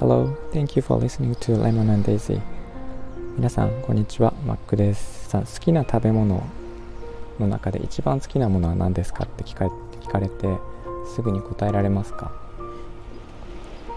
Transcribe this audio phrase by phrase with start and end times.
[0.00, 2.40] Hello, thank you for listening to Lemon and Daisy.
[3.36, 4.32] 皆さんこんにちは。
[4.46, 5.28] マックです。
[5.28, 6.42] さあ好きな食べ物
[7.38, 9.66] の中で一番好きなものは何ですかって聞か
[10.00, 10.56] 聞かれて
[11.14, 12.32] すぐに答えられますか？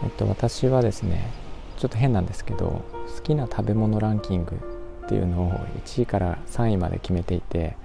[0.03, 1.31] えっと私はですね
[1.77, 2.83] ちょっと変なんですけど
[3.15, 4.57] 好きな食べ物ランキング
[5.05, 5.53] っていうのを
[5.85, 7.77] 1位から3位まで決めていて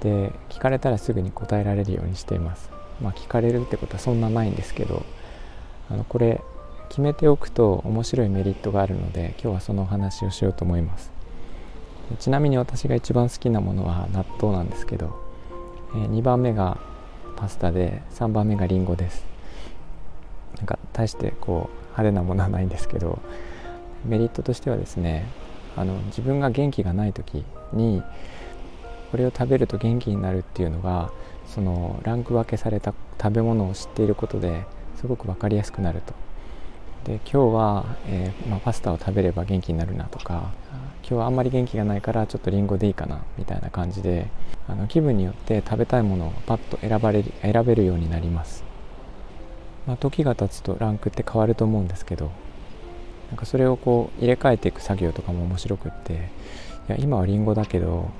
[0.00, 2.70] で聞かれたらすぐに答えられるようにしています。
[3.00, 5.04] まあ聞かれるってことはそんなないんですけど
[5.90, 6.40] あのこれ
[6.88, 11.10] 決めておくと面白いメリットがあるので今日はそのお話をしようと思います。
[12.18, 15.20] ちなみに私が一番好きなものは納豆なんですけど、
[15.94, 16.78] え2番目が
[17.36, 19.24] パスタで3番目がりんごです。
[20.56, 23.20] なんか大してこう派手なものはないんですけど
[24.04, 25.26] メリットとしてはですね
[25.76, 28.02] あの自分が元気がない時に
[29.10, 31.10] これを食べると元気になるっていうのが
[31.46, 34.64] そのランク分けされた食べ物を知っていることで
[34.96, 36.14] すごく分かりやすくなると。
[37.04, 40.50] で今日は、えー、まあ、パスタを食べれば元気になるなとか
[41.02, 44.26] 今日はあんまり元気がないからちょっとりんごでいいかなみたいな感じで
[44.66, 48.62] あの気分によって食べたいものをパッと選ばれる選べるようになります、
[49.86, 52.30] まあ、時が経つとランクって変わると思うんですけど
[53.30, 56.16] なんかそれをこう入れ替えていく作業とかも面白くってい
[56.92, 58.10] や今はりんごだけど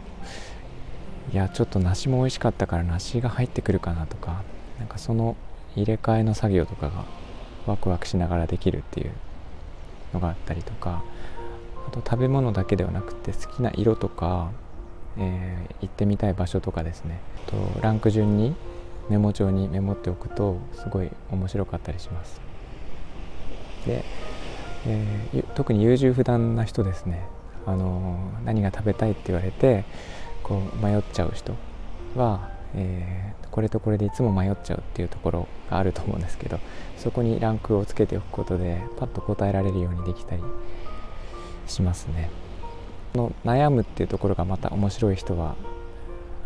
[1.33, 4.43] いやちょっと梨も美味しかったから梨が入ってくるかなとか
[4.79, 5.37] なんかその
[5.77, 7.05] 入れ替えの作業とかが
[7.67, 9.13] ワクワクしながらできるっていう
[10.15, 11.03] のがあったりとか
[11.87, 14.51] あと食べ物だけではなくて好きな色とか、
[15.19, 17.21] えー、行ってみたい場所とかですね。
[17.47, 18.55] とランク順に
[19.09, 22.41] メモ帳にメモっておくとすごい面白かったりします。
[23.87, 24.05] で、
[24.87, 27.27] えー、特に優柔不断な人ですね。
[27.67, 29.85] あの何が食べたいって言われて
[30.49, 31.55] こう迷っちゃう人
[32.17, 36.59] は、えー、これとこれでいつも迷っちゃうっていうところがあると思うんですけど
[36.97, 40.43] そこにランクをつけておくことでパッと答えられるようにできたり
[41.67, 42.31] しますね。
[43.15, 45.55] の悩むっていうところがまた面白い人は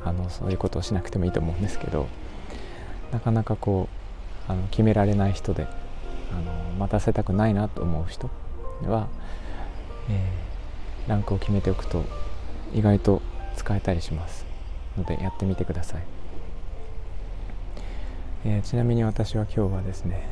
[0.05, 2.06] あのそういうことをしなくてもいいと思うんですけど
[3.10, 3.88] なかなかこ
[4.49, 5.66] うあの決められない人で
[6.32, 8.31] あの待たせたくないなと思う人
[8.87, 9.09] は、
[10.09, 12.05] えー、ランクを決めておくと
[12.75, 13.22] 意外と
[13.56, 14.44] 使えたりします
[14.96, 16.02] のでやってみてください、
[18.44, 20.26] えー、ちなみに私は今日はですね、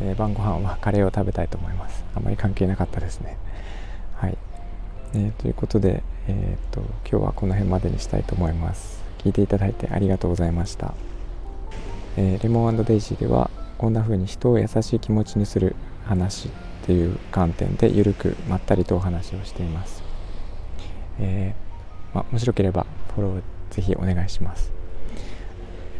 [0.00, 2.04] えー、晩ご飯はカレーを食べたいと思います。
[2.14, 3.36] あまり関係なかったですね。
[4.14, 4.38] はい、
[5.14, 9.06] えー、ということで、えーと、と今日はこの辺までにしたいと思います。
[9.26, 10.94] 聞いていただいてありがとうございました、
[12.16, 16.50] えー、レモンデイジーではこんな風に人を優しい気持ちにする話っ
[16.86, 20.04] ていう観点でゆるくまったりとお話をしています、
[21.18, 21.65] えー
[22.14, 24.72] まあ、面白ければフォローぜひお願いします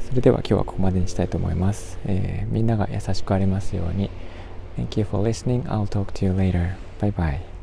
[0.08, 4.10] それでは今日はここまでにしたいと思います、えー、みんなが優しくありますように
[4.76, 5.64] Thank you for listening.
[5.68, 6.76] I'll talk to you later.
[7.00, 7.55] Bye bye.